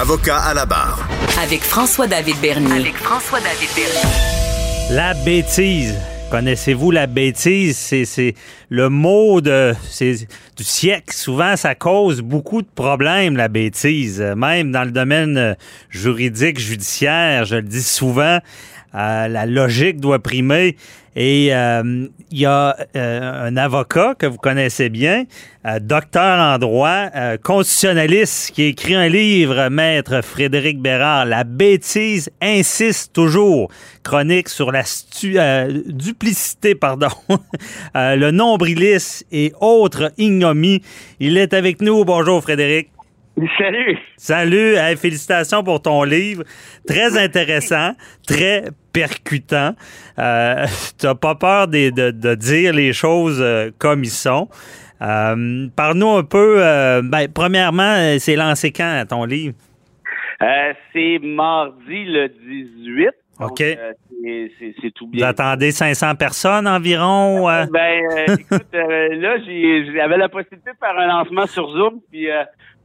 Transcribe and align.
Avocat 0.00 0.38
à 0.38 0.54
la 0.54 0.64
barre. 0.64 1.06
Avec 1.42 1.60
François-David 1.60 2.36
Bernier. 2.40 2.72
Avec 2.72 2.96
François-David 2.96 3.68
Bernier. 3.76 4.94
La 4.96 5.12
bêtise. 5.12 5.94
Connaissez-vous 6.30 6.90
la 6.90 7.06
bêtise? 7.06 7.76
C'est 7.76 8.34
le 8.70 8.88
mot 8.88 9.42
de, 9.42 9.74
du 10.56 10.64
siècle. 10.64 11.14
Souvent, 11.14 11.54
ça 11.54 11.74
cause 11.74 12.22
beaucoup 12.22 12.62
de 12.62 12.68
problèmes, 12.74 13.36
la 13.36 13.48
bêtise. 13.48 14.22
Même 14.22 14.72
dans 14.72 14.84
le 14.84 14.90
domaine 14.90 15.54
juridique, 15.90 16.58
judiciaire, 16.58 17.44
je 17.44 17.56
le 17.56 17.62
dis 17.62 17.82
souvent, 17.82 18.38
euh, 18.94 19.28
la 19.28 19.46
logique 19.46 20.00
doit 20.00 20.18
primer. 20.18 20.76
Et 21.16 21.48
euh, 21.52 22.06
il 22.30 22.38
y 22.38 22.46
a 22.46 22.76
euh, 22.96 23.48
un 23.48 23.56
avocat 23.56 24.14
que 24.16 24.26
vous 24.26 24.36
connaissez 24.36 24.88
bien, 24.88 25.24
docteur 25.80 26.38
en 26.38 26.56
droit, 26.58 27.08
constitutionnaliste, 27.42 28.52
qui 28.52 28.62
écrit 28.62 28.94
un 28.94 29.08
livre, 29.08 29.68
maître 29.70 30.22
Frédéric 30.22 30.80
Bérard, 30.80 31.26
La 31.26 31.42
bêtise 31.42 32.30
insiste 32.40 33.12
toujours, 33.12 33.70
chronique 34.04 34.48
sur 34.48 34.70
la 34.70 34.84
duplicité, 35.86 36.76
pardon, 36.76 37.08
le 37.94 38.30
nombrilisme 38.30 39.26
et 39.32 39.52
autres 39.60 40.12
ignomies. 40.16 40.80
Il 41.18 41.36
est 41.36 41.52
avec 41.52 41.82
nous. 41.82 42.04
Bonjour 42.04 42.40
Frédéric. 42.40 42.88
Salut. 43.58 43.98
Salut. 44.16 44.76
félicitations 44.96 45.62
pour 45.62 45.80
ton 45.80 46.02
livre. 46.02 46.44
Très 46.86 47.16
intéressant, 47.18 47.92
très 48.26 48.64
percutant. 48.92 49.74
Euh, 50.18 50.66
tu 50.98 51.06
n'as 51.06 51.14
pas 51.14 51.34
peur 51.34 51.68
de, 51.68 52.34
dire 52.34 52.72
les 52.72 52.92
choses 52.92 53.40
euh, 53.40 53.70
comme 53.78 54.04
ils 54.04 54.10
sont. 54.10 54.48
Euh, 55.00 55.68
Parle-nous 55.74 56.10
un 56.10 56.24
peu. 56.24 56.56
Euh, 56.58 57.02
ben, 57.02 57.28
premièrement, 57.32 58.18
c'est 58.18 58.36
lancé 58.36 58.72
quand 58.72 59.04
ton 59.08 59.24
livre? 59.24 59.54
c'est 60.92 61.18
mardi 61.22 62.06
le 62.06 62.28
18. 62.28 63.10
OK. 63.40 63.58
c'est 63.58 64.90
tout 64.94 65.06
bien. 65.06 65.26
Vous 65.26 65.30
attendez 65.30 65.70
500 65.70 66.14
personnes 66.14 66.66
environ? 66.66 67.46
Ben, 67.70 68.02
écoute, 68.38 68.66
là, 68.72 69.36
j'avais 69.46 70.16
la 70.16 70.28
possibilité 70.28 70.70
de 70.70 70.76
faire 70.78 70.98
un 70.98 71.06
lancement 71.06 71.46
sur 71.46 71.70
Zoom, 71.70 72.00
puis 72.10 72.28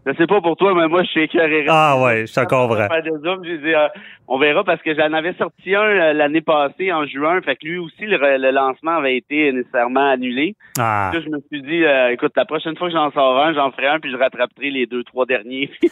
je 0.06 0.14
sais 0.14 0.28
pas 0.28 0.40
pour 0.40 0.56
toi, 0.56 0.76
mais 0.76 0.88
moi, 0.88 1.02
je 1.02 1.10
suis 1.10 1.22
écœuré. 1.24 1.66
Ah 1.68 2.00
ouais, 2.00 2.22
je 2.22 2.26
suis 2.28 2.40
encore 2.40 2.68
vrai. 2.68 2.88
Euh, 2.92 3.88
on 4.28 4.38
verra 4.38 4.64
parce 4.64 4.80
que 4.84 4.94
j'en 4.96 5.12
avais 5.14 5.34
sorti 5.34 5.74
un 5.74 5.82
euh, 5.82 6.14
l'année 6.14 6.42
passée, 6.42 6.94
en 6.94 7.08
juin. 7.08 7.42
Fait 7.42 7.56
que 7.56 7.66
lui 7.66 7.80
aussi, 7.80 8.06
le, 8.06 8.52
lancement 8.52 8.98
avait 8.98 9.18
été 9.18 9.52
nécessairement 9.52 10.12
annulé. 10.12 10.56
Ah. 10.78 11.10
Là, 11.12 11.22
je 11.22 11.30
me 11.30 11.40
suis 11.52 11.62
dit, 11.64 11.84
euh, 11.84 12.12
écoute, 12.12 12.34
la 12.36 12.46
prochaine 12.46 12.78
fois 12.78 12.88
que 12.88 12.94
j'en 12.94 13.12
sors 13.12 13.40
un, 13.40 13.54
j'en 13.56 13.72
ferai 13.72 13.88
un, 13.88 14.00
puis 14.00 14.12
je 14.12 14.18
rattraperai 14.18 14.70
les 14.70 14.86
deux, 14.86 15.04
trois 15.04 15.26
derniers. 15.26 15.72
tu 15.82 15.90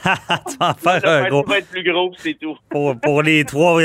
vas 0.59 0.75
faire 0.75 1.09
un 1.09 1.29
gros. 1.29 1.43
va 1.43 1.57
être 1.57 1.71
plus 1.71 1.83
gros, 1.83 2.11
c'est 2.17 2.37
tout. 2.39 2.55
pour, 2.69 2.99
pour 2.99 3.23
les 3.23 3.45
trois 3.45 3.81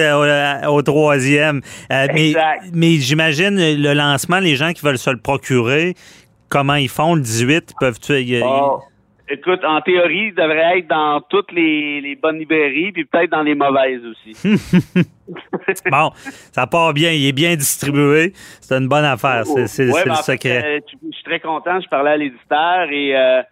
au, 0.68 0.82
troisième. 0.82 1.62
mais 1.88 2.34
mais 2.74 2.92
j'imagine, 2.96 3.56
le 3.56 3.94
lancement, 3.94 4.40
les 4.40 4.56
gens 4.56 4.72
qui 4.72 4.84
veulent 4.84 4.98
se 4.98 5.10
le 5.10 5.18
procurer, 5.18 5.94
comment 6.50 6.74
ils 6.74 6.90
font 6.90 7.14
le 7.14 7.22
18? 7.22 7.74
Peuvent-tu... 7.80 8.42
Écoute, 9.30 9.62
en 9.64 9.80
théorie, 9.82 10.28
il 10.28 10.34
devrait 10.34 10.78
être 10.78 10.88
dans 10.88 11.20
toutes 11.20 11.52
les, 11.52 12.18
bonnes 12.20 12.38
librairies, 12.38 12.92
puis 12.92 13.04
peut-être 13.04 13.30
dans 13.30 13.42
les 13.42 13.54
mauvaises 13.54 14.00
aussi. 14.04 14.34
bon, 15.90 16.10
ça 16.14 16.66
part 16.66 16.94
bien, 16.94 17.12
il 17.12 17.26
est 17.26 17.32
bien 17.32 17.54
distribué. 17.54 18.32
C'est 18.60 18.76
une 18.76 18.88
bonne 18.88 19.04
affaire, 19.04 19.44
c'est 19.44 19.84
le 19.84 20.14
secret. 20.14 20.64
Euh, 20.64 20.80
je 21.02 21.14
suis 21.14 21.24
très 21.24 21.40
content, 21.40 21.80
je 21.80 21.88
parlais 21.88 22.12
à 22.12 22.16
l'éditeur 22.16 22.90
et 22.90 23.16
euh, 23.16 23.42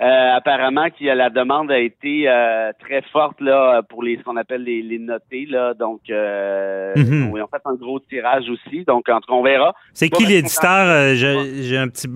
euh, 0.00 0.36
apparemment 0.36 0.88
que 0.90 1.04
la 1.04 1.30
demande 1.30 1.70
a 1.70 1.78
été 1.78 2.30
très 2.78 3.02
forte 3.12 3.40
là 3.40 3.82
pour 3.82 4.02
les 4.02 4.16
ce 4.18 4.22
qu'on 4.22 4.36
appelle 4.36 4.62
les, 4.62 4.82
les, 4.82 4.98
notés 4.98 5.46
là 5.46 5.74
donc 5.74 6.02
mhm. 6.08 7.32
on, 7.32 7.46
fait 7.46 7.62
un 7.64 7.74
gros 7.74 7.98
tirage 8.00 8.48
aussi 8.48 8.84
donc 8.84 9.08
en 9.08 9.20
tout 9.20 9.30
cas 9.30 9.34
on 9.34 9.42
verra. 9.42 9.74
C'est 9.92 10.08
qui 10.08 10.24
l'éditeur? 10.26 11.14
J'ai 11.14 11.76
un 11.76 11.88
petit 11.88 12.08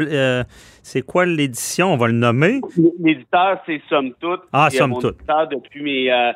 c'est 0.83 1.03
quoi 1.03 1.25
l'édition? 1.27 1.93
On 1.93 1.97
va 1.97 2.09
le 2.09 2.13
nommer? 2.13 2.61
L'éditeur, 2.99 3.63
c'est 3.67 3.81
Somme 3.89 4.13
Toute. 4.21 4.43
Ah, 4.53 4.69
Somme 4.69 4.99
Toute. 5.01 5.19
depuis 5.51 5.83
mes. 5.83 6.13
Euh, 6.13 6.33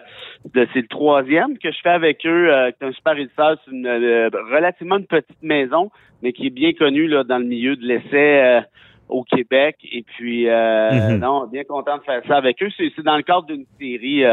c'est 0.54 0.82
le 0.82 0.86
troisième 0.86 1.58
que 1.58 1.70
je 1.72 1.78
fais 1.82 1.90
avec 1.90 2.24
eux. 2.24 2.52
Euh, 2.52 2.70
c'est 2.78 2.86
un 2.86 2.92
super 2.92 3.18
éditeur. 3.18 3.58
C'est 3.64 3.72
une 3.72 3.86
euh, 3.86 4.30
relativement 4.52 4.98
une 4.98 5.06
petite 5.06 5.42
maison, 5.42 5.90
mais 6.22 6.32
qui 6.32 6.46
est 6.46 6.50
bien 6.50 6.72
connue 6.72 7.08
là, 7.08 7.24
dans 7.24 7.38
le 7.38 7.44
milieu 7.44 7.74
de 7.74 7.84
l'essai 7.84 8.14
euh, 8.14 8.60
au 9.08 9.22
Québec. 9.24 9.76
Et 9.90 10.02
puis, 10.02 10.46
mm-hmm. 10.46 11.18
non, 11.18 11.46
bien 11.46 11.64
content 11.64 11.98
de 11.98 12.02
faire 12.02 12.22
ça 12.26 12.36
avec 12.36 12.62
eux. 12.62 12.68
C'est 12.76 13.02
dans 13.02 13.16
le 13.16 13.22
cadre 13.22 13.46
d'une 13.46 13.66
série 13.78 14.24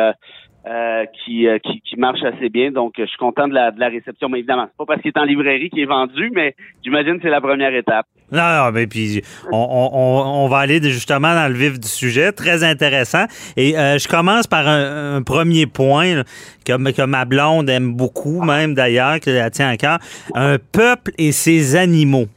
euh, 0.66 1.04
qui, 1.26 1.46
euh, 1.46 1.60
qui, 1.60 1.82
qui, 1.82 2.00
marche 2.00 2.24
assez 2.24 2.48
bien. 2.48 2.72
Donc, 2.72 2.94
je 2.98 3.04
suis 3.04 3.18
content 3.18 3.50
de 3.50 3.54
la, 3.54 3.72
de 3.72 3.82
la 3.82 3.90
réception. 3.90 4.30
Mais 4.30 4.40
évidemment, 4.40 4.66
c'est 4.68 4.78
pas 4.78 4.86
parce 4.86 5.02
qu'il 5.02 5.12
est 5.14 5.20
en 5.20 5.26
librairie 5.26 5.70
qu'il 5.70 5.82
est 5.82 5.86
vendu, 5.86 6.32
mais 6.34 6.56
j'imagine 6.86 7.18
que 7.18 7.24
c'est 7.24 7.30
la 7.30 7.42
première 7.42 7.76
étape. 7.76 8.06
Non, 8.32 8.40
non, 8.40 8.72
mais 8.72 8.88
puis 8.88 9.22
on, 9.52 9.58
on, 9.58 10.44
on, 10.46 10.48
va 10.48 10.60
aller 10.60 10.82
justement 10.82 11.36
dans 11.36 11.52
le 11.52 11.54
vif 11.54 11.82
du 11.82 11.88
sujet. 11.90 12.32
Très 12.32 12.64
intéressant. 12.64 13.26
Et 13.58 13.78
euh, 13.78 13.98
je 13.98 14.08
commence 14.08 14.48
par 14.48 14.66
un, 14.66 15.22
premier 15.22 15.66
point 15.66 16.24
que, 16.66 16.92
que, 16.92 17.06
ma 17.06 17.26
blonde 17.26 17.70
aime 17.70 17.94
beaucoup, 17.94 18.42
même 18.42 18.74
d'ailleurs, 18.74 19.20
que 19.20 19.32
la 19.32 19.50
tient 19.50 19.68
à 19.68 19.76
cœur. 19.76 20.00
Un 20.34 20.60
peuple 20.60 21.12
et 21.18 21.34
ses 21.34 21.76
animaux. 21.76 22.28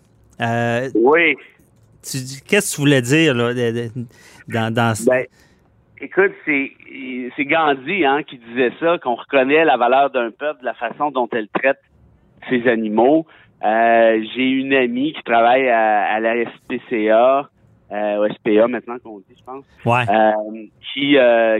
oui. 0.41 1.37
Qu'est-ce 2.47 2.73
que 2.73 2.77
tu 2.77 2.81
voulais 2.81 3.03
dire 3.03 3.35
là, 3.35 3.53
dans, 4.49 4.73
dans... 4.73 4.95
Ben, 5.07 5.25
Écoute, 6.01 6.33
c'est 6.45 6.73
c'est 7.37 7.45
Gandhi 7.47 8.05
hein, 8.05 8.23
qui 8.23 8.37
disait 8.37 8.73
ça, 8.79 8.99
qu'on 8.99 9.15
reconnaît 9.15 9.65
la 9.65 9.79
valeur 9.79 10.11
d'un 10.11 10.31
peuple 10.31 10.63
la 10.63 10.75
façon 10.75 11.11
dont 11.11 11.29
elle 11.33 11.49
traite 11.49 11.81
ses 12.51 12.69
animaux. 12.69 13.27
Euh, 13.65 14.23
j'ai 14.35 14.43
une 14.43 14.75
amie 14.75 15.15
qui 15.15 15.23
travaille 15.23 15.69
à, 15.69 16.21
la 16.21 16.45
SPCA, 16.45 17.49
euh, 17.91 18.17
au 18.19 18.29
SPA 18.35 18.69
maintenant 18.69 18.99
qu'on 19.03 19.19
dit, 19.21 19.35
je 19.39 19.45
pense, 19.45 19.65
ouais. 19.87 20.05
euh, 20.11 20.67
qui, 20.93 21.17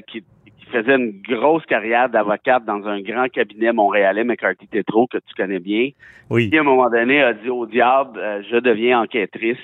qui, 0.07 0.21
qui 0.21 0.67
faisait 0.67 0.97
une 0.97 1.23
grosse 1.23 1.65
carrière 1.65 2.11
d'avocate 2.11 2.67
dans 2.67 2.87
un 2.87 3.01
grand 3.01 3.29
cabinet 3.29 3.73
montréalais, 3.73 4.25
McCarthy 4.25 4.69
Tetro, 4.69 5.07
que 5.07 5.17
tu 5.19 5.35
connais 5.35 5.61
bien. 5.61 5.91
Oui. 6.29 6.51
Qui, 6.51 6.59
à 6.59 6.61
un 6.61 6.65
moment 6.65 6.91
donné, 6.91 7.23
a 7.23 7.33
dit 7.33 7.49
au 7.49 7.65
diable, 7.65 8.21
je 8.51 8.59
deviens 8.59 9.01
enquêtrice. 9.01 9.57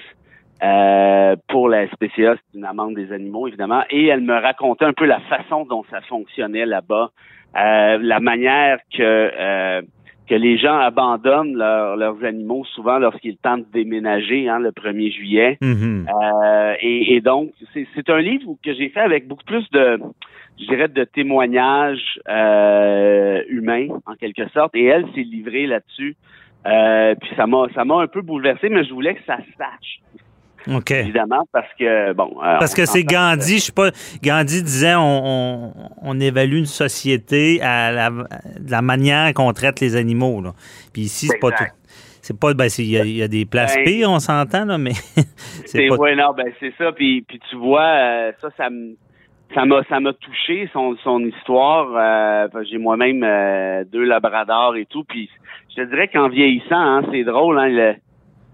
Euh, 0.63 1.35
pour 1.49 1.69
la 1.69 1.87
SPCA, 1.89 2.37
c'est 2.37 2.59
une 2.59 2.65
amende 2.65 2.95
des 2.95 3.13
animaux, 3.13 3.49
évidemment. 3.49 3.83
Et 3.91 4.07
elle 4.07 4.21
me 4.21 4.35
racontait 4.35 4.85
un 4.85 4.93
peu 4.93 5.07
la 5.07 5.19
façon 5.21 5.65
dont 5.65 5.85
ça 5.91 6.01
fonctionnait 6.03 6.67
là-bas, 6.67 7.11
euh, 7.57 7.99
la 8.01 8.21
manière 8.21 8.79
que 8.97 9.03
euh, 9.03 9.83
que 10.29 10.37
les 10.37 10.57
gens 10.57 10.79
abandonnent 10.79 11.57
leurs 11.57 12.25
animaux 12.25 12.65
souvent 12.77 12.99
lorsqu'ils 12.99 13.37
tentent 13.39 13.67
de 13.67 13.73
déménager 13.73 14.49
hein, 14.49 14.61
le 14.61 14.71
1er 14.71 15.13
juillet. 15.13 15.59
Mm-hmm. 15.61 16.77
et, 16.81 17.17
et, 17.17 17.21
donc, 17.21 17.51
c'est 17.75 18.09
un 18.09 18.21
livre 18.21 18.55
que 18.65 18.73
j'ai 18.73 18.89
fait 18.89 19.01
avec 19.01 19.27
beaucoup 19.27 19.45
plus 19.45 19.69
de, 19.73 19.99
je 20.61 20.67
dirais, 20.67 20.87
de 20.87 21.05
témoignages 21.05 22.21
humains, 23.49 23.89
en 24.07 24.15
quelque 24.15 24.49
sorte. 24.51 24.77
Et 24.77 24.85
elle 24.85 25.07
s'est 25.13 25.23
livrée 25.23 25.67
là-dessus. 25.67 26.17
puis 26.65 27.31
ça 27.37 27.49
m'a 27.49 27.67
ça 27.75 27.85
m'a 27.85 27.97
un 27.97 28.07
peu 28.07 28.23
bouleversé, 28.23 28.69
mais 28.69 28.85
je 28.85 28.95
voulais 28.95 29.17
que 29.17 29.25
ça 29.27 29.39
sache 29.59 29.99
Évidemment, 30.67 31.47
parce 31.53 31.69
que, 31.79 32.13
bon. 32.13 32.37
Euh, 32.43 32.59
parce 32.59 32.75
que 32.75 32.87
c'est 32.87 33.05
Gandhi, 33.05 33.59
je 33.59 33.65
sais 33.65 33.73
pas, 33.73 33.91
Gandhi 34.23 34.63
disait 34.63 34.95
on, 34.97 35.73
on, 36.03 36.21
évalue 36.21 36.57
une 36.57 36.67
société 36.67 37.61
à 37.63 37.91
la, 37.91 38.11
la 38.69 38.83
manière 38.83 39.33
qu'on 39.35 39.53
traite 39.53 39.81
les 39.81 39.97
animaux. 39.97 40.41
Là. 40.41 40.53
Puis 40.93 41.03
ici, 41.03 41.27
c'est 41.27 41.39
pas 41.39 41.51
tout. 41.51 41.65
C'est 42.21 42.39
pas, 42.39 42.55
ben, 42.55 42.69
il 42.79 43.17
y, 43.17 43.23
a 43.23 43.27
des 43.29 43.45
places 43.45 43.75
ben, 43.75 43.85
pires, 43.85 44.11
on 44.11 44.21
s'entend, 44.21 44.65
là, 44.65 44.79
mais. 44.79 44.93
c'est 45.67 45.89
pas... 45.89 45.97
Ouais, 45.97 46.15
non, 46.15 46.33
ben, 46.37 46.53
c'est 46.61 46.73
ça. 46.79 46.93
Puis, 46.93 47.23
puis 47.23 47.41
tu 47.51 47.57
vois, 47.57 47.83
euh, 47.83 48.33
ça, 48.41 48.49
ça 48.57 48.71
me. 48.71 48.97
Ça 49.55 49.67
m'a, 49.67 49.83
ça 49.85 50.01
m'a 50.01 50.15
touché 50.15 50.71
son, 50.73 50.97
son 51.05 51.21
histoire. 51.21 51.89
Euh, 51.95 52.63
j'ai 52.71 52.79
moi-même 52.79 53.21
deux 53.93 54.05
labradors 54.05 54.77
et 54.77 54.87
tout. 54.87 55.05
Puis 55.05 55.29
je 55.69 55.83
te 55.83 55.91
dirais 55.91 56.09
qu'en 56.09 56.31
vieillissant, 56.31 56.81
hein, 56.81 57.03
c'est 57.13 57.23
drôle. 57.23 57.59
Hein, 57.59 57.69
le, 57.69 57.95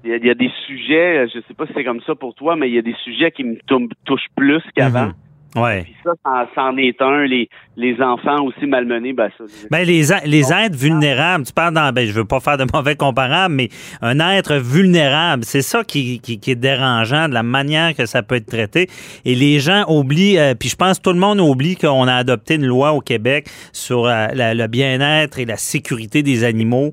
il 0.05 0.25
y, 0.25 0.31
a, 0.31 0.35
des 0.35 0.51
sujets, 0.67 1.27
je 1.29 1.41
sais 1.49 1.55
pas 1.55 1.67
si 1.67 1.73
c'est 1.75 1.85
comme 1.85 2.01
ça 2.03 2.15
pour 2.15 2.35
toi, 2.35 2.57
mais 2.57 2.69
il 2.69 2.75
y 2.75 2.79
a 2.79 2.83
des 2.83 2.95
sujets 3.05 3.33
qui 3.33 3.45
me 3.45 3.59
touchent 4.05 4.29
plus 4.37 4.63
qu'avant. 4.75 5.07
Mhm. 5.07 5.15
Ouais. 5.57 5.83
Puis 5.85 5.95
ça, 6.05 6.13
c'en- 6.55 6.77
est 6.77 7.01
un. 7.01 7.25
Les, 7.25 7.49
les 7.77 7.97
enfants 8.03 8.43
aussi 8.45 8.67
malmenés, 8.67 9.13
ben 9.15 9.31
ça. 9.39 9.45
Ben, 9.71 9.85
les, 9.87 10.13
a- 10.13 10.25
les 10.27 10.53
êtres 10.53 10.77
vulnérables, 10.77 11.45
tu 11.47 11.53
parles 11.53 11.73
dans, 11.75 11.91
ben, 11.93 12.07
je 12.07 12.13
veux 12.13 12.25
pas 12.27 12.39
faire 12.41 12.59
de 12.59 12.67
mauvais 12.73 12.97
comparables, 12.97 13.55
mais 13.55 13.69
un 14.03 14.19
être 14.21 14.57
vulnérable, 14.57 15.45
c'est 15.45 15.63
ça 15.63 15.85
qui, 15.85 16.21
qui, 16.21 16.39
qui 16.39 16.51
est 16.51 16.55
dérangeant 16.57 17.29
de 17.29 17.35
la 17.35 17.43
manière 17.43 17.95
que 17.95 18.05
ça 18.07 18.23
peut 18.23 18.35
être 18.37 18.47
traité. 18.47 18.89
Et 19.25 19.35
les 19.35 19.59
gens 19.59 19.85
oublient, 19.89 20.39
euh, 20.39 20.55
puis 20.55 20.69
je 20.69 20.77
pense 20.77 20.99
que 20.99 21.05
tout 21.05 21.13
le 21.13 21.19
monde 21.19 21.41
oublie 21.41 21.77
qu'on 21.77 22.07
a 22.09 22.15
adopté 22.15 22.55
une 22.57 22.67
loi 22.67 22.93
au 22.93 23.01
Québec 23.01 23.49
sur 23.73 24.07
euh, 24.07 24.27
la- 24.35 24.55
le 24.55 24.67
bien-être 24.67 25.39
et 25.39 25.45
la 25.47 25.57
sécurité 25.57 26.23
des 26.23 26.45
animaux, 26.45 26.93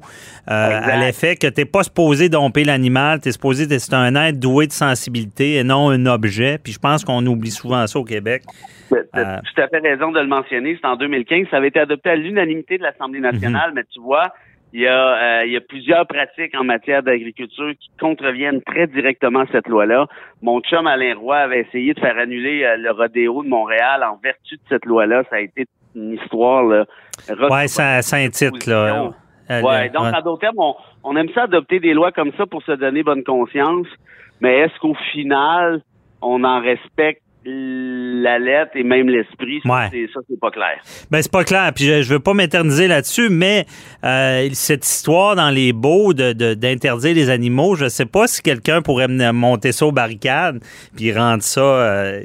euh, 0.49 0.79
à 0.81 0.97
l'effet 0.97 1.35
que 1.35 1.47
t'es 1.47 1.65
pas 1.65 1.83
supposé 1.83 2.29
domper 2.29 2.63
l'animal, 2.63 3.19
t'es 3.19 3.31
supposé, 3.31 3.67
c'est 3.79 3.93
un 3.93 4.15
être 4.15 4.39
doué 4.39 4.67
de 4.67 4.71
sensibilité 4.73 5.55
et 5.55 5.63
non 5.63 5.89
un 5.89 6.05
objet. 6.05 6.57
Puis 6.63 6.71
je 6.73 6.79
pense 6.79 7.03
qu'on 7.03 7.25
oublie 7.25 7.51
souvent 7.51 7.85
ça 7.87 7.99
au 7.99 8.03
Québec. 8.05 8.43
Tu 8.89 8.95
Euh. 8.95 9.03
as 9.13 9.41
tout 9.41 9.61
à 9.61 9.67
fait 9.67 9.79
raison 9.79 10.11
de 10.11 10.19
le 10.19 10.27
mentionner. 10.27 10.77
C'est 10.79 10.87
en 10.87 10.95
2015. 10.95 11.47
Ça 11.49 11.57
avait 11.57 11.69
été 11.69 11.79
adopté 11.79 12.09
à 12.09 12.15
l'unanimité 12.15 12.77
de 12.77 12.83
l'Assemblée 12.83 13.19
nationale, 13.19 13.71
mais 13.73 13.83
tu 13.91 13.99
vois, 13.99 14.27
il 14.73 14.81
y, 14.81 14.87
a, 14.87 15.39
euh, 15.39 15.45
il 15.45 15.53
y 15.53 15.57
a 15.57 15.61
plusieurs 15.61 16.05
pratiques 16.05 16.53
en 16.55 16.63
matière 16.63 17.01
d'agriculture 17.01 17.71
qui 17.79 17.89
contreviennent 17.99 18.61
très 18.61 18.87
directement 18.87 19.39
à 19.41 19.47
cette 19.51 19.67
loi-là. 19.67 20.05
Mon 20.41 20.59
chum 20.61 20.85
Alain 20.85 21.15
Roy 21.15 21.37
avait 21.37 21.61
essayé 21.61 21.93
de 21.93 21.99
faire 21.99 22.17
annuler 22.17 22.63
euh, 22.63 22.75
le 22.77 22.91
rodéo 22.91 23.41
de 23.43 23.47
Montréal 23.49 24.03
en 24.03 24.17
vertu 24.21 24.55
de 24.55 24.61
cette 24.69 24.85
loi-là. 24.85 25.23
Ça 25.29 25.37
a 25.37 25.39
été 25.39 25.65
une 25.95 26.13
histoire. 26.13 26.63
Là, 26.65 26.85
Ouais, 27.49 27.67
ça, 27.67 28.01
ça 28.01 28.17
un 28.17 28.29
titre, 28.29 28.69
là. 28.69 29.11
Ouais, 29.49 29.89
donc 29.89 30.13
en 30.13 30.21
d'autres 30.21 30.41
termes, 30.41 30.55
on, 30.59 30.75
on 31.03 31.15
aime 31.15 31.29
ça 31.33 31.43
adopter 31.43 31.79
des 31.79 31.93
lois 31.93 32.11
comme 32.11 32.31
ça 32.37 32.45
pour 32.45 32.61
se 32.63 32.71
donner 32.73 33.03
bonne 33.03 33.23
conscience, 33.23 33.87
mais 34.41 34.59
est-ce 34.59 34.77
qu'au 34.79 34.95
final, 35.13 35.81
on 36.21 36.43
en 36.43 36.59
respecte 36.61 37.21
la 37.45 38.39
lettre 38.39 38.71
et 38.75 38.83
même 38.83 39.07
l'esprit? 39.09 39.59
Ça, 39.63 39.69
Ouais. 39.73 39.87
c'est- 39.91 40.07
Ça, 40.13 40.19
c'est 40.29 40.39
pas 40.39 40.51
clair. 40.51 40.79
Ben, 41.11 41.21
c'est 41.21 41.31
pas 41.31 41.43
clair. 41.43 41.71
Puis 41.75 41.85
je, 41.85 42.01
je 42.01 42.13
veux 42.13 42.19
pas 42.19 42.33
m'éterniser 42.33 42.87
là-dessus, 42.87 43.29
mais 43.29 43.65
euh, 44.03 44.47
cette 44.53 44.85
histoire 44.85 45.35
dans 45.35 45.49
les 45.49 45.73
beaux 45.73 46.13
de- 46.13 46.33
de- 46.33 46.53
d'interdire 46.53 47.13
les 47.15 47.29
animaux, 47.29 47.75
je 47.75 47.87
sais 47.87 48.05
pas 48.05 48.27
si 48.27 48.41
quelqu'un 48.41 48.81
pourrait 48.81 49.07
monter 49.33 49.71
ça 49.71 49.85
aux 49.85 49.91
barricades 49.91 50.59
puis 50.95 51.11
rendre 51.13 51.43
ça. 51.43 51.61
euh, 51.61 52.21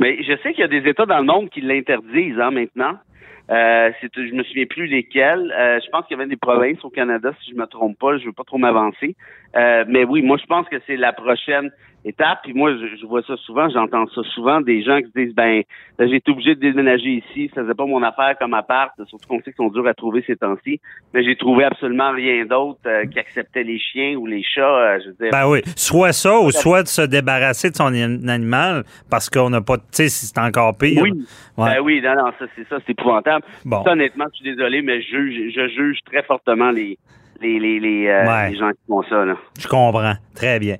Mais 0.00 0.16
je 0.22 0.32
sais 0.42 0.52
qu'il 0.52 0.60
y 0.60 0.64
a 0.64 0.68
des 0.68 0.88
États 0.88 1.06
dans 1.06 1.18
le 1.18 1.24
monde 1.24 1.50
qui 1.50 1.60
l'interdisent 1.60 2.38
hein, 2.40 2.50
maintenant. 2.50 2.94
Euh, 3.50 3.90
je 4.14 4.34
me 4.34 4.42
souviens 4.44 4.66
plus 4.66 4.86
lesquels. 4.86 5.52
Euh, 5.58 5.78
je 5.82 5.90
pense 5.90 6.06
qu'il 6.06 6.16
y 6.18 6.20
avait 6.20 6.28
des 6.28 6.36
provinces 6.36 6.84
au 6.84 6.90
Canada, 6.90 7.30
si 7.42 7.52
je 7.52 7.56
me 7.56 7.64
trompe 7.66 7.98
pas. 7.98 8.18
Je 8.18 8.26
veux 8.26 8.32
pas 8.32 8.44
trop 8.44 8.58
m'avancer. 8.58 9.16
Euh, 9.56 9.84
mais 9.88 10.04
oui, 10.04 10.22
moi 10.22 10.36
je 10.40 10.46
pense 10.46 10.68
que 10.68 10.76
c'est 10.86 10.96
la 10.96 11.12
prochaine 11.12 11.70
étape. 12.04 12.40
Puis 12.44 12.52
moi, 12.54 12.70
je, 12.74 12.96
je 13.00 13.06
vois 13.06 13.22
ça 13.22 13.36
souvent, 13.38 13.68
j'entends 13.70 14.06
ça 14.14 14.20
souvent, 14.34 14.60
des 14.60 14.82
gens 14.82 15.00
qui 15.00 15.08
se 15.10 15.18
disent 15.24 15.34
ben 15.34 15.62
j'ai 15.98 16.16
été 16.16 16.30
obligé 16.30 16.54
de 16.54 16.60
déménager 16.60 17.22
ici, 17.24 17.50
ça 17.54 17.62
faisait 17.62 17.74
pas 17.74 17.86
mon 17.86 18.02
affaire 18.02 18.36
comme 18.38 18.54
appart, 18.54 18.92
surtout 19.08 19.26
qu'on 19.26 19.38
sait 19.38 19.44
qu'ils 19.52 19.54
sont 19.56 19.68
durs 19.70 19.86
à 19.86 19.94
trouver 19.94 20.22
ces 20.26 20.36
temps-ci. 20.36 20.80
Mais 21.12 21.24
j'ai 21.24 21.34
trouvé 21.34 21.64
absolument 21.64 22.12
rien 22.12 22.44
d'autre 22.44 22.78
euh, 22.86 23.04
qui 23.06 23.18
acceptait 23.18 23.64
les 23.64 23.78
chiens 23.78 24.14
ou 24.16 24.26
les 24.26 24.42
chats. 24.42 24.60
euh, 24.62 24.98
je 25.02 25.08
veux 25.08 25.14
dire, 25.20 25.30
Ben 25.32 25.48
oui, 25.48 25.60
soit 25.76 26.12
ça 26.12 26.38
ou 26.38 26.50
soit 26.50 26.82
de 26.82 26.88
se 26.88 27.02
débarrasser 27.02 27.70
de 27.70 27.76
son 27.76 27.92
an- 27.94 28.28
animal 28.28 28.84
parce 29.10 29.28
qu'on 29.30 29.50
n'a 29.50 29.60
pas. 29.62 29.78
Tu 29.78 29.84
sais, 29.92 30.08
si 30.08 30.26
c'est 30.26 30.38
encore 30.38 30.76
pire. 30.78 31.02
Oui. 31.02 31.10
Ouais. 31.56 31.74
Ben 31.76 31.80
oui, 31.82 32.00
non, 32.02 32.14
non, 32.14 32.32
ça, 32.38 32.44
c'est 32.54 32.68
ça, 32.68 32.76
c'est 32.86 32.92
épouvantable. 32.92 33.44
Bon. 33.64 33.82
Ça, 33.82 33.92
honnêtement, 33.92 34.26
je 34.32 34.36
suis 34.36 34.54
désolé, 34.54 34.82
mais 34.82 35.00
je 35.02 35.08
juge, 35.08 35.52
je 35.54 35.68
juge 35.68 35.98
très 36.04 36.22
fortement 36.22 36.70
les, 36.70 36.96
les, 37.40 37.58
les, 37.58 37.80
les, 37.80 38.06
euh, 38.08 38.26
Ouais. 38.26 38.50
les 38.50 38.56
gens 38.58 38.70
qui 38.70 38.78
font 38.88 39.02
ça, 39.04 39.24
là. 39.24 39.34
Je 39.58 39.66
comprends. 39.68 40.14
Très 40.34 40.58
bien. 40.58 40.76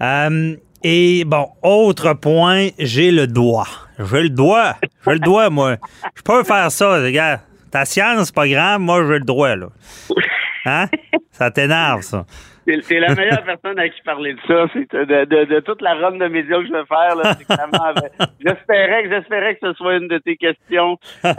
Euh, 0.00 0.56
et 0.82 1.24
bon, 1.24 1.48
autre 1.62 2.12
point, 2.14 2.68
j'ai 2.78 3.10
le 3.10 3.26
doigt. 3.26 3.66
J'ai 3.98 4.22
le 4.22 4.28
doigt. 4.30 4.76
J'ai 5.06 5.12
le 5.14 5.18
doigt, 5.20 5.50
moi. 5.50 5.76
Je 6.14 6.22
peux 6.22 6.42
faire 6.44 6.70
ça, 6.70 6.98
les 7.00 7.12
gars. 7.12 7.40
Ta 7.70 7.84
science, 7.84 8.26
c'est 8.26 8.34
pas 8.34 8.46
grave, 8.48 8.80
moi, 8.80 9.02
j'ai 9.06 9.18
le 9.18 9.24
droit, 9.24 9.56
là. 9.56 9.66
Hein? 10.66 10.86
Ça 11.32 11.50
t'énerve, 11.50 12.02
ça. 12.02 12.24
C'est 12.66 12.98
la 12.98 13.14
meilleure 13.14 13.44
personne 13.46 13.78
à 13.78 13.88
qui 13.88 14.00
parler 14.02 14.34
de 14.34 14.40
ça. 14.46 14.66
C'est 14.72 14.92
de, 14.92 15.24
de, 15.24 15.44
de 15.44 15.60
toute 15.60 15.82
la 15.82 15.94
ronde 15.94 16.18
de 16.18 16.26
médias 16.26 16.58
que 16.58 16.66
je 16.66 16.72
vais 16.72 16.84
faire. 16.86 17.16
là, 17.16 17.34
c'est 17.34 17.44
J'espérais 18.40 19.04
que 19.04 19.10
j'espérais 19.10 19.54
que 19.56 19.68
ce 19.68 19.72
soit 19.74 19.96
une 19.96 20.08
de 20.08 20.18
tes 20.18 20.36
questions 20.36 20.98
euh, 21.24 21.32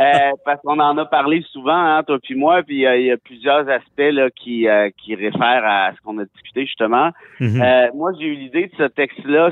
parce 0.46 0.62
qu'on 0.62 0.80
en 0.80 0.98
a 0.98 1.06
parlé 1.06 1.44
souvent, 1.52 1.78
hein, 1.78 2.04
toi 2.04 2.20
puis 2.22 2.36
moi. 2.36 2.64
Puis 2.64 2.86
euh, 2.86 2.98
il 2.98 3.06
y 3.08 3.12
a 3.12 3.18
plusieurs 3.18 3.68
aspects 3.70 3.98
là 3.98 4.30
qui 4.30 4.68
euh, 4.68 4.90
qui 4.98 5.16
réfèrent 5.16 5.66
à 5.66 5.92
ce 5.96 6.02
qu'on 6.02 6.18
a 6.20 6.26
discuté 6.26 6.66
justement. 6.66 7.12
Mhm. 7.40 7.62
Euh, 7.62 7.88
moi, 7.94 8.12
j'ai 8.20 8.26
eu 8.26 8.36
l'idée 8.36 8.68
de 8.68 8.76
ce 8.78 8.88
texte-là. 8.88 9.52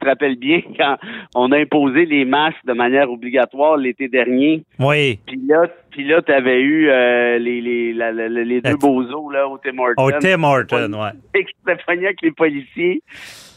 Te 0.00 0.06
rappelles 0.06 0.36
bien 0.36 0.60
quand 0.78 0.96
on 1.34 1.52
a 1.52 1.58
imposé 1.58 2.04
les 2.06 2.24
masques 2.24 2.64
de 2.66 2.72
manière 2.72 3.10
obligatoire 3.10 3.76
l'été 3.76 4.08
dernier. 4.08 4.64
Oui. 4.78 5.20
Puis 5.26 5.40
là, 5.48 5.66
puis 5.90 6.04
là, 6.04 6.22
t'avais 6.22 6.60
eu 6.60 6.88
euh, 6.88 7.38
les 7.38 7.60
les 7.60 7.92
la- 7.92 8.12
la- 8.12 8.28
la- 8.28 8.44
les 8.44 8.60
deux 8.60 8.76
bozos 8.76 9.30
là 9.30 9.48
au 9.48 9.58
Tim 9.58 9.78
Hortons 9.78 10.04
Au 10.04 10.10
Tim 10.12 10.42
Horton, 10.42 10.92
ouais. 10.92 11.10
et 11.40 11.44
qui 11.44 11.52
avec 11.86 12.22
les 12.22 12.32
policiers. 12.32 13.02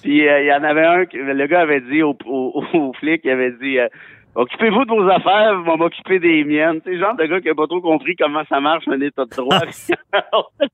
Puis 0.01 0.27
euh, 0.27 0.41
il 0.41 0.47
y 0.47 0.53
en 0.53 0.63
avait 0.63 0.85
un, 0.85 1.05
que- 1.05 1.17
le 1.17 1.47
gars 1.47 1.61
avait 1.61 1.81
dit 1.81 2.01
au, 2.03 2.15
au, 2.25 2.63
au 2.73 2.93
flic, 2.93 3.21
il 3.23 3.29
avait 3.31 3.51
dit 3.51 3.79
euh, 3.79 3.87
Occupez-vous 4.35 4.85
de 4.85 4.89
vos 4.89 5.07
affaires, 5.09 5.53
on 5.59 5.61
va 5.61 5.75
m'occuper 5.75 6.17
des 6.17 6.43
miennes. 6.43 6.81
C'est 6.83 6.93
le 6.93 6.99
genre 6.99 7.15
de 7.15 7.23
gars 7.25 7.39
qui 7.39 7.49
a 7.49 7.53
pas 7.53 7.67
trop 7.67 7.81
compris 7.81 8.15
comment 8.15 8.41
ça 8.49 8.59
marche 8.59 8.87
un 8.87 8.99
état 8.99 9.25
de 9.25 9.29
droit. 9.29 9.59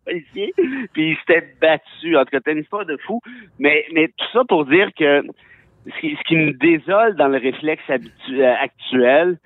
Puis 0.05 0.53
il 0.95 1.17
s'était 1.17 1.45
battu. 1.61 2.15
En 2.15 2.21
tout 2.23 2.31
cas, 2.31 2.37
c'était 2.37 2.53
une 2.53 2.59
histoire 2.59 2.85
de 2.85 2.97
fou. 3.05 3.19
Mais, 3.59 3.85
mais 3.93 4.07
tout 4.07 4.25
ça 4.31 4.41
pour 4.47 4.65
dire 4.65 4.89
que 4.97 5.23
ce 5.87 5.99
qui, 5.99 6.15
ce 6.15 6.23
qui 6.27 6.35
me 6.35 6.51
désole 6.53 7.15
dans 7.15 7.27
le 7.27 7.37
réflexe 7.37 7.83
habitu- 7.89 8.39
euh, 8.39 8.53
actuel, 8.61 9.37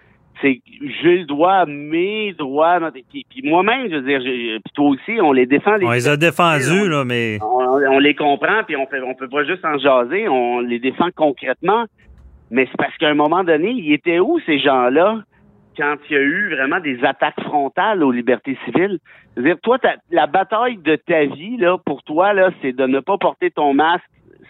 c'est 0.42 0.56
que 0.56 0.62
j'ai 1.02 1.20
le 1.20 1.26
droit 1.26 1.66
mes 1.66 2.34
droits. 2.34 2.80
Puis, 3.12 3.26
puis 3.30 3.42
moi-même, 3.50 3.90
je 3.90 3.96
veux 3.96 4.02
dire, 4.02 4.20
j'ai- 4.22 4.60
puis 4.64 4.74
toi 4.74 4.90
aussi, 4.90 5.22
on 5.22 5.32
les 5.32 5.46
défend. 5.46 5.76
On 5.82 5.92
les 5.92 6.08
a 6.08 6.18
défendus, 6.18 6.90
là, 6.90 7.06
mais. 7.06 7.38
On, 7.42 7.78
on 7.96 8.00
les 8.00 8.16
comprend, 8.16 8.64
puis 8.66 8.76
on 8.76 8.88
fait, 8.88 9.02
on 9.02 9.14
peut 9.14 9.30
pas 9.30 9.44
juste 9.46 9.64
en 9.64 9.78
jaser, 9.78 10.28
on 10.28 10.60
les 10.60 10.80
défend 10.80 11.10
concrètement. 11.16 11.86
Mais 12.52 12.66
c'est 12.70 12.78
parce 12.78 12.96
qu'à 12.98 13.10
un 13.10 13.14
moment 13.16 13.44
donné, 13.44 13.70
ils 13.72 13.94
étaient 13.94 14.20
où 14.20 14.40
ces 14.46 14.60
gens-là 14.60 15.22
quand 15.78 15.96
il 16.10 16.14
y 16.14 16.18
a 16.18 16.22
eu 16.22 16.50
vraiment 16.56 16.80
des 16.80 17.04
attaques 17.04 17.40
frontales 17.42 18.04
aux 18.04 18.12
libertés 18.12 18.58
civiles? 18.66 19.00
C'est-à-dire, 19.34 19.56
toi, 19.64 19.80
ta- 19.80 19.96
la 20.12 20.28
bataille 20.28 20.78
de 20.78 20.96
ta 20.96 21.26
vie, 21.26 21.58
là, 21.58 21.78
pour 21.84 22.04
toi, 22.04 22.34
là, 22.34 22.52
c'est 22.62 22.74
de 22.74 22.86
ne 22.86 23.00
pas 23.00 23.18
porter 23.18 23.50
ton 23.50 23.74
masque 23.74 24.04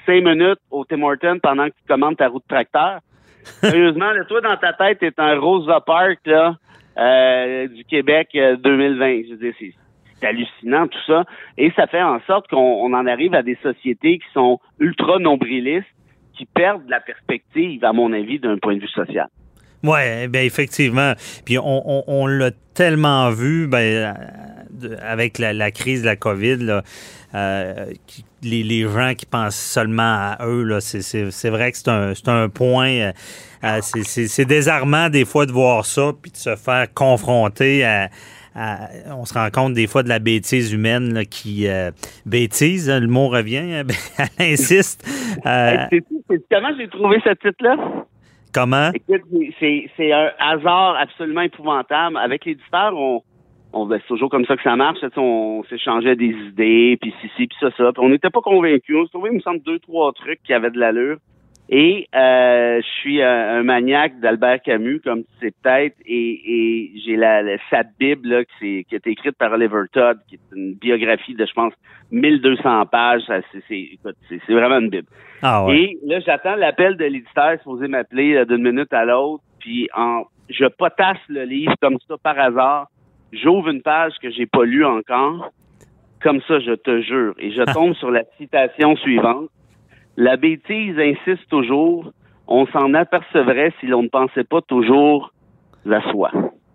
cinq 0.06 0.24
minutes 0.24 0.60
au 0.72 0.86
Tim 0.86 1.02
Hortons 1.04 1.40
pendant 1.42 1.66
que 1.66 1.72
tu 1.76 1.88
commandes 1.88 2.18
ta 2.18 2.28
route 2.28 2.44
tracteur. 2.48 3.00
Sérieusement, 3.62 4.12
là, 4.12 4.24
toi, 4.26 4.42
dans 4.42 4.56
ta 4.58 4.74
tête, 4.74 5.00
t'es 5.00 5.12
un 5.18 5.38
Rosa 5.40 5.82
Parks, 5.82 6.26
là, 6.26 6.56
euh, 6.98 7.68
du 7.68 7.84
Québec 7.86 8.30
euh, 8.36 8.56
2020. 8.58 9.24
Je 9.28 9.32
veux 9.32 9.38
dire, 9.38 9.54
c'est 9.60 10.28
hallucinant 10.28 10.88
tout 10.88 11.00
ça. 11.06 11.26
Et 11.58 11.72
ça 11.76 11.88
fait 11.88 12.02
en 12.02 12.20
sorte 12.26 12.48
qu'on 12.48 12.58
on 12.58 12.94
en 12.94 13.06
arrive 13.08 13.34
à 13.36 13.44
des 13.44 13.58
sociétés 13.62 14.20
qui 14.20 14.26
sont 14.34 14.60
ultra 14.80 15.20
nombrilistes, 15.20 15.86
qui 16.38 16.46
perdent 16.46 16.88
la 16.88 17.02
perspective, 17.02 17.84
à 17.84 17.92
mon 17.92 18.14
avis, 18.14 18.40
d'un 18.40 18.58
point 18.58 18.76
de 18.76 18.80
vue 18.82 18.88
social. 18.88 19.28
Oui, 19.84 20.28
ben 20.30 20.46
effectivement. 20.46 21.12
Puis 21.46 21.58
on, 21.58 21.64
on, 21.86 22.04
on 22.08 22.26
l'a 22.28 22.52
tellement 22.74 23.30
vu 23.32 23.68
ben, 23.68 23.78
euh, 23.80 24.14
de- 24.72 24.96
avec 25.02 25.38
la, 25.40 25.52
la 25.52 25.72
crise 25.72 26.04
de 26.04 26.06
la 26.08 26.16
COVID, 26.16 26.56
là, 26.58 26.82
euh, 27.36 27.86
les, 28.44 28.64
les 28.64 28.82
gens 28.84 29.14
qui 29.18 29.26
pensent 29.26 29.56
seulement 29.56 30.04
à 30.04 30.38
eux, 30.46 30.64
là, 30.64 30.82
c'est, 30.82 31.02
c'est, 31.02 31.32
c'est 31.32 31.50
vrai 31.50 31.72
que 31.72 31.78
c'est 31.78 31.90
un, 31.90 32.14
c'est 32.14 32.30
un 32.30 32.50
point. 32.50 32.90
euh, 32.90 33.12
euh, 33.64 33.80
c'est, 33.82 34.46
désarmant 34.46 35.10
des 35.10 35.26
fois 35.26 35.46
de 35.46 35.52
voir 35.52 35.86
ça, 35.86 36.12
puis 36.22 36.32
de 36.32 36.38
se 36.38 36.56
faire 36.56 36.94
confronter 36.94 37.84
à. 37.86 38.10
à- 38.56 38.90
on 39.18 39.26
se 39.26 39.34
rend 39.34 39.50
compte 39.52 39.74
des 39.74 39.88
fois 39.88 40.04
de 40.04 40.10
la 40.10 40.20
bêtise 40.20 40.74
humaine 40.74 41.14
là, 41.14 41.26
qui 41.26 41.68
euh, 41.68 41.92
bêtise, 42.26 42.90
hein, 42.90 43.00
le 43.00 43.08
mot 43.08 43.30
revient, 43.30 43.58
hein, 43.58 43.84
ben, 43.86 43.96
elle 44.38 44.54
insiste. 44.54 45.04
Euh, 45.46 45.78
comment 46.52 46.70
j'ai 46.78 46.88
trouvé 46.90 47.20
ce 47.24 47.30
titre-là? 47.34 47.78
comment? 48.54 48.92
Écoute, 48.94 49.22
c'est, 49.60 49.90
c'est 49.98 50.12
un 50.12 50.30
hasard 50.40 50.96
absolument 51.00 51.42
épouvantable. 51.42 52.18
Avec 52.18 52.46
l'éditeur, 52.46 52.94
on, 52.96 53.24
on 53.74 53.86
ben, 53.86 54.00
c'est 54.02 54.08
toujours 54.08 54.30
comme 54.30 54.46
ça 54.46 54.56
que 54.56 54.64
ça 54.64 54.76
marche. 54.76 55.00
On 55.18 55.64
s'échangeait 55.70 56.16
des 56.16 56.30
idées, 56.50 56.98
puis 57.02 57.14
ci, 57.22 57.28
ci, 57.36 57.48
puis 57.48 57.58
ça, 57.60 57.70
ça. 57.76 57.92
Puis 57.92 58.04
on 58.04 58.10
n'était 58.10 58.30
pas 58.30 58.42
convaincus. 58.42 58.96
On 58.96 59.06
se 59.06 59.10
trouvait, 59.12 59.30
il 59.32 59.36
me 59.36 59.42
semble, 59.42 59.62
deux, 59.64 59.80
trois 59.80 60.12
trucs 60.14 60.42
qui 60.44 60.54
avaient 60.54 60.72
de 60.72 60.80
l'allure. 60.80 61.18
Et 61.70 62.08
euh, 62.14 62.82
je 62.82 62.88
suis 63.00 63.22
un, 63.22 63.56
un 63.60 63.64
maniaque 63.64 64.20
d'Albert 64.20 64.62
Camus, 64.62 65.00
comme 65.00 65.24
tu 65.24 65.30
sais 65.42 65.54
peut-être, 65.64 65.96
et, 66.06 66.42
et 66.46 66.92
j'ai 67.06 67.16
la, 67.16 67.42
la- 67.42 67.58
sa 67.70 67.84
Bible 68.00 68.28
là, 68.28 68.44
qui, 68.60 68.84
qui 68.84 68.96
a 68.96 68.98
été 68.98 69.12
écrite 69.12 69.38
par 69.38 69.54
Oliver 69.54 69.84
Todd, 69.94 70.18
qui 70.28 70.36
est 70.36 70.56
une 70.56 70.74
biographie 70.76 71.34
de, 71.36 71.46
je 71.46 71.54
pense, 71.54 71.74
1200 72.12 72.86
pages. 72.88 73.22
Ça, 73.28 73.40
C'est, 73.52 73.64
c'est, 73.68 73.80
écoute, 73.94 74.16
c'est, 74.28 74.40
c'est 74.46 74.54
vraiment 74.54 74.80
une 74.80 74.90
Bible. 74.90 75.08
Ah 75.42 75.66
ouais. 75.66 75.78
Et 75.78 75.98
là, 76.06 76.20
j'attends 76.20 76.56
l'appel 76.56 76.98
de 76.98 77.06
l'éditeur 77.06 77.58
supposé 77.60 77.88
m'appeler 77.88 78.36
euh, 78.36 78.46
d'une 78.46 78.62
minute 78.64 78.92
à 78.94 79.06
l'autre. 79.06 79.44
Puis 79.60 79.90
en, 79.96 80.24
je 80.50 80.66
potasse 80.66 81.18
le 81.30 81.44
livre 81.44 81.74
comme 81.82 81.98
ça 82.08 82.16
par 82.22 82.38
hasard. 82.38 82.88
J'ouvre 83.34 83.70
une 83.70 83.82
page 83.82 84.14
que 84.22 84.30
j'ai 84.30 84.46
pas 84.46 84.64
lue 84.64 84.86
encore. 84.86 85.50
Comme 86.22 86.40
ça, 86.48 86.60
je 86.60 86.74
te 86.74 87.02
jure. 87.02 87.34
Et 87.40 87.52
je 87.52 87.64
tombe 87.74 87.94
sur 87.96 88.12
la 88.12 88.24
citation 88.38 88.96
suivante. 88.96 89.50
La 90.16 90.38
bêtise 90.38 90.98
insiste 91.00 91.50
toujours. 91.50 92.12
on 92.48 92.66
s'en 92.68 92.94
apercevrait 92.94 93.74
si 93.80 93.88
l'on 93.88 94.04
ne 94.04 94.08
pensait 94.10 94.44
pas 94.44 94.62
toujours 94.62 95.32
à 95.90 96.02
soi. 96.12 96.32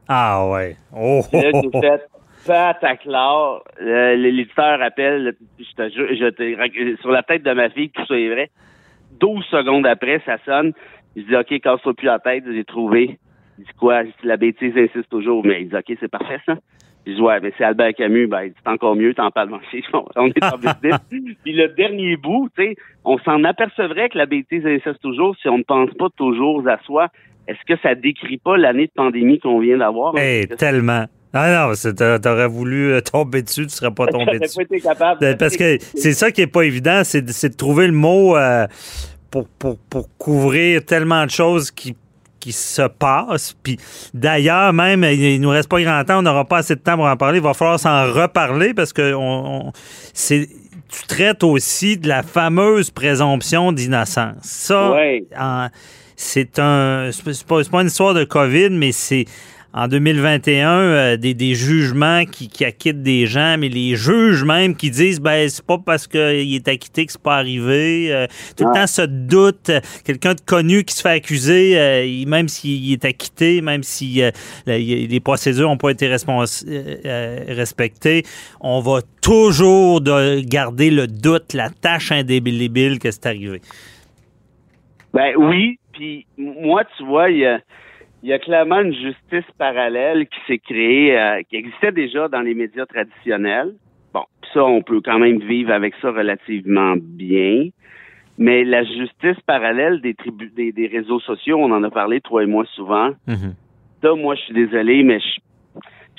Ah 0.08 0.48
ouais. 0.50 0.76
Oh, 0.96 1.20
Là, 1.32 1.50
j'ai 1.52 1.80
fait 1.80 2.02
pataclar. 2.46 3.62
Euh, 3.80 4.16
L'éditeur 4.16 4.82
appelle, 4.82 5.34
je 5.58 5.72
te 5.76 5.88
jure, 5.90 6.08
je 6.10 6.28
te- 6.30 7.00
sur 7.00 7.10
la 7.10 7.22
tête 7.22 7.42
de 7.42 7.52
ma 7.52 7.68
fille, 7.70 7.90
tout 7.90 8.04
ça 8.06 8.14
est 8.18 8.28
vrai. 8.28 8.50
12 9.20 9.44
secondes 9.46 9.86
après, 9.86 10.20
ça 10.26 10.36
sonne. 10.44 10.72
Je 11.16 11.22
dis, 11.22 11.36
OK, 11.36 11.60
casse-toi 11.60 11.94
plus 11.94 12.06
la 12.06 12.18
tête, 12.18 12.44
j'ai 12.50 12.64
trouvé. 12.64 13.18
Il 13.58 13.64
dit 13.64 13.70
quoi? 13.78 14.02
Je 14.04 14.08
dis, 14.08 14.14
la 14.24 14.36
bêtise 14.36 14.72
insiste 14.76 15.08
toujours. 15.10 15.44
Mais 15.44 15.62
il 15.62 15.68
dit, 15.68 15.76
OK, 15.76 15.96
c'est 16.00 16.08
parfait, 16.10 16.38
ça. 16.46 16.54
Je 17.06 17.12
dis, 17.14 17.20
ouais, 17.20 17.40
mais 17.40 17.52
c'est 17.56 17.64
Albert 17.64 17.94
Camus. 17.94 18.26
Ben, 18.26 18.42
il 18.44 18.50
dit, 18.50 18.56
c'est 18.64 18.70
encore 18.70 18.94
mieux, 18.96 19.14
t'en 19.14 19.30
parles. 19.30 19.50
On 20.16 20.26
est 20.28 20.44
en 20.44 20.56
business. 20.58 21.00
Puis 21.44 21.52
le 21.52 21.68
dernier 21.68 22.16
bout, 22.16 22.48
tu 22.56 22.64
sais, 22.64 22.76
on 23.04 23.18
s'en 23.18 23.42
apercevrait 23.44 24.08
que 24.10 24.18
la 24.18 24.26
bêtise 24.26 24.64
insiste 24.66 25.00
toujours 25.00 25.34
si 25.40 25.48
on 25.48 25.58
ne 25.58 25.62
pense 25.62 25.90
pas 25.94 26.08
toujours 26.16 26.66
à 26.68 26.78
soi. 26.84 27.08
Est-ce 27.46 27.58
que 27.66 27.80
ça 27.82 27.94
décrit 27.94 28.36
pas 28.36 28.56
l'année 28.58 28.86
de 28.86 28.92
pandémie 28.94 29.38
qu'on 29.40 29.58
vient 29.58 29.78
d'avoir? 29.78 30.16
hey, 30.18 30.46
tellement. 30.48 31.06
Ah 31.32 31.66
non, 31.68 32.18
t'aurais 32.22 32.48
voulu 32.48 32.92
euh, 32.92 33.00
tomber 33.00 33.42
dessus, 33.42 33.62
tu 33.64 33.68
serais 33.70 33.90
pas 33.92 34.06
tombé 34.10 34.38
dessus. 34.38 34.56
pas 34.56 34.62
été 34.62 34.80
capable. 34.80 35.20
De- 35.20 35.34
Parce 35.34 35.56
que 35.56 35.78
c'est 35.78 36.12
ça 36.12 36.30
qui 36.30 36.40
est 36.42 36.46
pas 36.46 36.62
évident, 36.62 37.00
c'est 37.04 37.22
de, 37.22 37.30
c'est 37.32 37.50
de 37.50 37.56
trouver 37.56 37.86
le 37.86 37.92
mot 37.92 38.36
euh, 38.36 38.66
pour, 39.30 39.46
pour, 39.58 39.78
pour 39.90 40.08
couvrir 40.18 40.84
tellement 40.84 41.24
de 41.24 41.30
choses 41.30 41.70
qui 41.70 41.96
qui 42.40 42.52
se 42.52 42.82
passent. 42.82 43.54
Puis 43.62 43.78
d'ailleurs, 44.14 44.72
même, 44.72 45.04
il 45.04 45.40
nous 45.40 45.50
reste 45.50 45.68
pas 45.68 45.80
grand 45.82 46.04
temps, 46.04 46.18
on 46.18 46.22
n'aura 46.22 46.44
pas 46.44 46.58
assez 46.58 46.74
de 46.76 46.80
temps 46.80 46.96
pour 46.96 47.06
en 47.06 47.16
parler. 47.16 47.38
Il 47.38 47.44
va 47.44 47.54
falloir 47.54 47.78
s'en 47.80 48.04
reparler 48.12 48.74
parce 48.74 48.92
que 48.92 49.14
on, 49.14 49.68
on- 49.68 49.72
c'est 50.14 50.48
tu 50.90 51.06
traites 51.06 51.44
aussi 51.44 51.98
de 51.98 52.08
la 52.08 52.22
fameuse 52.22 52.90
présomption 52.90 53.72
d'innocence. 53.72 54.36
Ça, 54.42 54.90
c'est 56.16 56.58
un 56.58 57.10
pas- 57.46 57.62
c'est 57.62 57.70
pas 57.70 57.80
une 57.82 57.88
histoire 57.88 58.14
de 58.14 58.24
COVID, 58.24 58.70
mais 58.70 58.92
c'est 58.92 59.26
en 59.78 59.86
2021 59.86 60.68
euh, 60.80 61.16
des, 61.16 61.34
des 61.34 61.54
jugements 61.54 62.24
qui, 62.24 62.48
qui 62.48 62.64
acquittent 62.64 63.02
des 63.02 63.26
gens, 63.26 63.56
mais 63.58 63.68
les 63.68 63.94
juges 63.94 64.42
même 64.42 64.74
qui 64.74 64.90
disent 64.90 65.20
ben 65.20 65.48
c'est 65.48 65.64
pas 65.64 65.78
parce 65.78 66.08
qu'il 66.08 66.54
est 66.54 66.66
acquitté 66.66 67.06
que 67.06 67.12
c'est 67.12 67.22
pas 67.22 67.36
arrivé. 67.36 68.12
Euh, 68.12 68.26
tout 68.56 68.64
le 68.66 68.74
temps 68.74 68.86
ce 68.88 69.02
doute, 69.02 69.70
quelqu'un 70.04 70.34
de 70.34 70.40
connu 70.40 70.82
qui 70.82 70.94
se 70.94 71.02
fait 71.02 71.10
accuser, 71.10 71.78
euh, 71.78 72.04
il- 72.04 72.26
même 72.26 72.48
s'il 72.48 72.92
est 72.92 73.04
acquitté, 73.04 73.60
même 73.60 73.84
si 73.84 74.20
euh, 74.20 74.30
la- 74.66 74.78
les 74.78 75.20
procédures 75.20 75.68
n'ont 75.68 75.76
pas 75.76 75.90
été 75.90 76.06
euh, 76.08 76.16
euh, 77.06 77.38
respectées, 77.48 78.24
on 78.60 78.80
va 78.80 79.00
toujours 79.22 80.00
de 80.00 80.40
garder 80.40 80.90
le 80.90 81.06
doute, 81.06 81.54
la 81.54 81.70
tâche 81.70 82.10
indélébile 82.10 82.98
que 82.98 83.10
c'est 83.12 83.26
arrivé. 83.26 83.60
Ben 85.14 85.34
oui, 85.36 85.78
puis 85.92 86.26
moi, 86.36 86.82
tu 86.96 87.04
vois, 87.04 87.30
il 87.30 87.38
y 87.38 87.46
a, 87.46 87.60
il 88.22 88.28
y 88.28 88.32
a 88.32 88.38
clairement 88.38 88.80
une 88.80 88.94
justice 88.94 89.50
parallèle 89.58 90.26
qui 90.26 90.38
s'est 90.46 90.58
créée, 90.58 91.18
euh, 91.18 91.42
qui 91.48 91.56
existait 91.56 91.92
déjà 91.92 92.28
dans 92.28 92.40
les 92.40 92.54
médias 92.54 92.86
traditionnels. 92.86 93.74
Bon, 94.12 94.24
ça, 94.52 94.64
on 94.64 94.82
peut 94.82 95.00
quand 95.00 95.18
même 95.18 95.38
vivre 95.38 95.72
avec 95.72 95.94
ça 96.02 96.10
relativement 96.10 96.94
bien. 96.98 97.68
Mais 98.38 98.64
la 98.64 98.84
justice 98.84 99.40
parallèle 99.46 100.00
des, 100.00 100.14
tribus, 100.14 100.52
des, 100.54 100.72
des 100.72 100.86
réseaux 100.86 101.20
sociaux, 101.20 101.58
on 101.58 101.72
en 101.72 101.82
a 101.82 101.90
parlé, 101.90 102.20
toi 102.20 102.42
et 102.42 102.46
moi, 102.46 102.64
souvent. 102.74 103.10
Mhm. 103.26 103.54
Ça, 104.02 104.14
moi, 104.14 104.34
je 104.36 104.40
suis 104.42 104.54
désolé, 104.54 105.02
mais 105.02 105.18
je, 105.20 105.40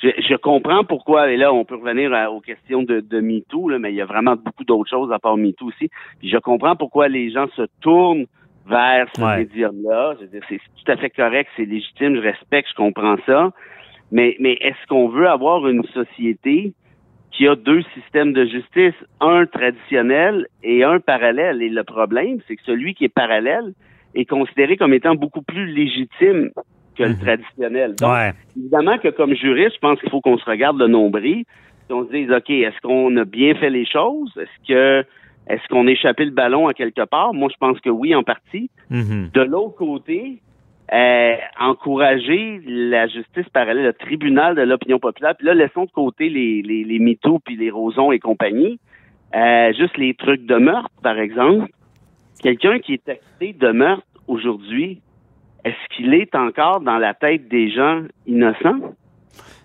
je, 0.02 0.08
je 0.28 0.34
comprends 0.36 0.84
pourquoi, 0.84 1.30
et 1.32 1.36
là, 1.38 1.52
on 1.52 1.64
peut 1.64 1.76
revenir 1.76 2.12
à- 2.12 2.30
aux 2.30 2.40
questions 2.40 2.82
de, 2.82 3.00
de 3.00 3.20
MeToo, 3.20 3.70
là, 3.70 3.78
mais 3.78 3.90
il 3.90 3.96
y 3.96 4.02
a 4.02 4.06
vraiment 4.06 4.36
beaucoup 4.36 4.64
d'autres 4.64 4.90
choses 4.90 5.10
à 5.12 5.18
part 5.18 5.36
MeToo 5.38 5.66
aussi. 5.68 5.88
Puis 6.18 6.28
je 6.28 6.36
comprends 6.38 6.76
pourquoi 6.76 7.08
les 7.08 7.30
gens 7.30 7.48
se 7.56 7.62
tournent 7.80 8.26
vers 8.70 9.06
ce 9.14 9.20
Ouais. 9.20 9.38
médium-là. 9.38 10.14
C'est 10.48 10.58
tout 10.58 10.92
à 10.92 10.96
fait 10.96 11.10
correct, 11.10 11.50
c'est 11.56 11.64
légitime, 11.64 12.16
je 12.16 12.20
respecte, 12.20 12.68
je 12.70 12.76
comprends 12.76 13.16
ça. 13.26 13.50
Mais, 14.12 14.36
mais 14.40 14.54
est-ce 14.60 14.86
qu'on 14.88 15.08
veut 15.08 15.28
avoir 15.28 15.68
une 15.68 15.84
société 15.84 16.72
qui 17.32 17.46
a 17.46 17.54
deux 17.54 17.82
systèmes 17.94 18.32
de 18.32 18.44
justice, 18.44 18.94
un 19.20 19.46
traditionnel 19.46 20.46
et 20.62 20.82
un 20.84 20.98
parallèle? 21.00 21.62
Et 21.62 21.68
le 21.68 21.84
problème, 21.84 22.38
c'est 22.46 22.56
que 22.56 22.62
celui 22.64 22.94
qui 22.94 23.04
est 23.04 23.14
parallèle 23.14 23.72
est 24.14 24.24
considéré 24.24 24.76
comme 24.76 24.94
étant 24.94 25.14
beaucoup 25.14 25.42
plus 25.42 25.66
légitime 25.66 26.50
que 26.96 27.04
le 27.04 27.10
Mhm. 27.10 27.20
traditionnel. 27.20 27.94
Donc, 27.96 28.10
Ouais. 28.10 28.32
évidemment 28.56 28.98
que 28.98 29.08
comme 29.08 29.34
juriste, 29.34 29.74
je 29.76 29.80
pense 29.80 30.00
qu'il 30.00 30.10
faut 30.10 30.20
qu'on 30.20 30.38
se 30.38 30.44
regarde 30.44 30.78
le 30.78 30.88
nombril, 30.88 31.44
et 31.88 31.92
on 31.92 32.04
se 32.06 32.12
dise, 32.12 32.30
OK, 32.30 32.50
est-ce 32.50 32.80
qu'on 32.82 33.16
a 33.16 33.24
bien 33.24 33.54
fait 33.54 33.70
les 33.70 33.86
choses? 33.86 34.32
Est-ce 34.36 34.58
que 34.68 35.06
est-ce 35.48 35.66
qu'on 35.68 35.86
a 35.86 35.90
échappé 35.90 36.24
le 36.24 36.30
ballon 36.30 36.68
à 36.68 36.74
quelque 36.74 37.04
part? 37.04 37.34
Moi, 37.34 37.48
je 37.52 37.56
pense 37.58 37.80
que 37.80 37.90
oui, 37.90 38.14
en 38.14 38.22
partie. 38.22 38.70
Mhm. 38.90 39.30
De 39.32 39.40
l'autre 39.40 39.76
côté, 39.76 40.40
euh, 40.92 41.34
encourager 41.58 42.60
la 42.66 43.06
justice 43.06 43.48
parallèle, 43.52 43.84
le 43.84 43.92
tribunal 43.92 44.54
de 44.54 44.62
l'opinion 44.62 44.98
populaire, 44.98 45.34
puis 45.36 45.46
là, 45.46 45.54
laissons 45.54 45.84
de 45.84 45.90
côté 45.90 46.28
les, 46.28 46.62
les, 46.62 46.84
les 46.84 46.98
MeToo 46.98 47.38
puis 47.40 47.56
les 47.56 47.70
Rosons 47.70 48.12
et 48.12 48.18
compagnie. 48.18 48.78
Euh, 49.34 49.72
juste 49.72 49.96
les 49.96 50.14
trucs 50.14 50.44
de 50.46 50.56
meurtre, 50.56 50.90
par 51.02 51.18
exemple. 51.18 51.70
Quelqu'un 52.42 52.78
qui 52.80 52.94
est 52.94 53.08
acquitté 53.08 53.52
de 53.52 53.70
meurtre 53.70 54.06
aujourd'hui, 54.26 55.00
est-ce 55.64 55.96
qu'il 55.96 56.14
est 56.14 56.34
encore 56.34 56.80
dans 56.80 56.98
la 56.98 57.14
tête 57.14 57.48
des 57.48 57.70
gens 57.70 58.02
innocents? 58.26 58.94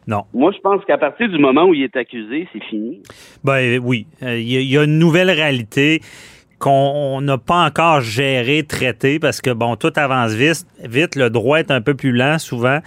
Non. 0.08 0.24
Moi, 0.34 0.52
je 0.56 0.60
pense 0.62 0.84
qu'à 0.86 0.98
partir 0.98 1.28
du 1.30 1.38
moment 1.40 1.66
où 1.66 1.74
il 1.74 1.84
est 1.84 1.96
accusé, 1.96 2.48
c'est 2.54 2.64
fini. 2.66 3.02
Ben 3.44 3.80
oui, 3.84 4.06
Euh, 4.24 4.38
il 4.38 4.48
y, 4.52 4.58
a- 4.58 4.60
il 4.62 4.70
y 4.70 4.78
a 4.78 4.84
une 4.84 5.00
nouvelle 5.00 5.32
réalité 5.32 6.02
qu'on 6.58 7.20
n'a 7.22 7.38
pas 7.38 7.66
encore 7.66 8.00
gérée, 8.02 8.64
traitée, 8.64 9.20
parce 9.20 9.42
que, 9.42 9.50
bon, 9.52 9.76
tout 9.76 9.92
avance 9.98 10.32
vite. 10.34 10.66
Vite, 10.84 11.16
le 11.16 11.30
droit 11.30 11.60
est 11.60 11.70
un 11.70 11.82
peu 11.82 11.96
plus 11.96 12.12
lent, 12.14 12.40
souvent. 12.40 12.80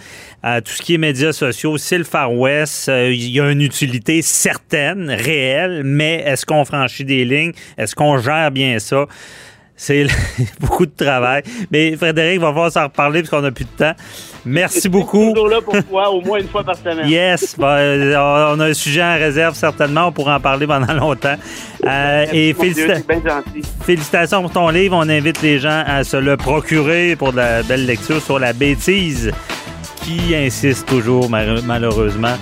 Euh, 0.43 0.59
tout 0.61 0.71
ce 0.71 0.81
qui 0.81 0.95
est 0.95 0.97
médias 0.97 1.33
sociaux, 1.33 1.77
c'est 1.77 1.97
le 1.99 2.03
Far 2.03 2.33
West. 2.33 2.89
Euh, 2.89 3.11
Il 3.11 3.29
y 3.29 3.39
a 3.39 3.51
une 3.51 3.61
utilité 3.61 4.21
certaine, 4.23 5.09
réelle, 5.11 5.83
mais 5.85 6.23
est-ce 6.25 6.45
qu'on 6.45 6.65
franchit 6.65 7.05
des 7.05 7.25
lignes? 7.25 7.51
Est-ce 7.77 7.95
qu'on 7.95 8.17
gère 8.17 8.49
bien 8.51 8.79
ça? 8.79 9.05
C'est 9.81 10.07
beaucoup 10.59 10.85
de 10.85 10.91
travail. 10.91 11.41
Mais 11.71 11.95
Frédéric, 11.95 12.41
va 12.41 12.47
falloir 12.49 12.69
s'en 12.71 12.83
reparler 12.83 13.21
parce 13.21 13.29
qu'on 13.29 13.39
n'a 13.41 13.51
plus 13.51 13.63
de 13.63 13.69
temps. 13.85 13.93
Merci 14.45 14.89
beaucoup. 14.89 15.29
Toujours 15.33 15.47
là 15.47 15.61
pour 15.61 15.73
toi, 15.85 16.09
au 16.11 16.19
moins 16.19 16.39
une 16.39 16.49
fois 16.49 16.65
par 16.65 16.75
semaine. 16.75 16.99
Yes, 17.07 17.55
ben, 17.57 17.65
euh, 17.65 18.53
on 18.55 18.59
a 18.59 18.65
un 18.65 18.73
sujet 18.73 19.01
en 19.01 19.15
réserve 19.15 19.55
certainement, 19.55 20.07
on 20.07 20.11
pourra 20.11 20.35
en 20.35 20.39
parler 20.41 20.67
pendant 20.67 20.93
longtemps. 20.93 21.35
Euh, 21.87 22.25
et 22.33 22.51
Dieu, 22.53 22.87
bien 23.07 23.41
félicitations 23.85 24.41
pour 24.41 24.51
ton 24.51 24.67
livre, 24.67 24.97
on 24.97 25.07
invite 25.07 25.41
les 25.41 25.59
gens 25.59 25.83
à 25.87 26.03
se 26.03 26.17
le 26.17 26.35
procurer 26.35 27.15
pour 27.15 27.31
de 27.31 27.37
la 27.37 27.63
belle 27.63 27.85
lecture 27.85 28.21
sur 28.21 28.37
la 28.37 28.51
bêtise 28.51 29.31
qui 30.03 30.35
insiste 30.35 30.87
toujours 30.89 31.29
mal- 31.29 31.61
malheureusement. 31.65 32.35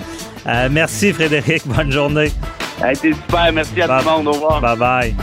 Euh, 0.48 0.68
merci 0.70 1.12
Frédéric, 1.12 1.62
bonne 1.66 1.92
journée. 1.92 2.32
Ça 2.80 2.86
a 2.86 2.92
été 2.92 3.12
super. 3.12 3.52
Merci 3.52 3.80
à 3.80 3.86
Bye. 3.86 4.02
tout 4.02 4.08
le 4.08 4.16
monde. 4.16 4.26
Au 4.28 4.32
revoir. 4.32 4.60
Bye 4.60 4.76
bye. 4.76 5.14